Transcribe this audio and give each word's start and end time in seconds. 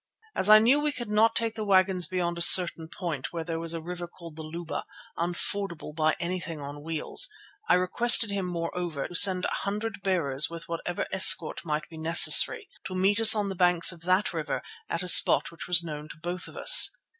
As 0.35 0.49
I 0.49 0.57
knew 0.57 0.79
we 0.79 0.91
could 0.91 1.11
not 1.11 1.35
take 1.35 1.53
the 1.53 1.63
wagons 1.63 2.07
beyond 2.07 2.39
a 2.39 2.41
certain 2.41 2.87
point 2.87 3.31
where 3.31 3.43
there 3.43 3.59
was 3.59 3.75
a 3.75 3.81
river 3.83 4.07
called 4.07 4.35
the 4.35 4.41
Luba, 4.41 4.83
unfordable 5.15 5.93
by 5.93 6.15
anything 6.19 6.59
on 6.59 6.81
wheels, 6.81 7.27
I 7.69 7.75
requested 7.75 8.31
him, 8.31 8.47
moreover, 8.47 9.07
to 9.07 9.13
send 9.13 9.45
a 9.45 9.49
hundred 9.53 10.01
bearers 10.01 10.49
with 10.49 10.67
whatever 10.67 11.05
escort 11.11 11.63
might 11.63 11.87
be 11.87 11.97
necessary, 11.99 12.67
to 12.85 12.95
meet 12.95 13.19
us 13.19 13.35
on 13.35 13.49
the 13.49 13.53
banks 13.55 13.91
of 13.91 14.01
that 14.01 14.33
river 14.33 14.63
at 14.89 15.03
a 15.03 15.07
spot 15.07 15.51
which 15.51 15.67
was 15.67 15.83
known 15.83 16.09
to 16.09 16.17
both 16.17 16.47
of 16.47 16.57
us. 16.57 16.89